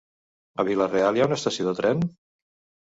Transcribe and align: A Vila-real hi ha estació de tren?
A 0.63 0.65
Vila-real 0.71 1.21
hi 1.21 1.25
ha 1.27 1.31
estació 1.39 1.69
de 1.71 1.77
tren? 1.83 2.05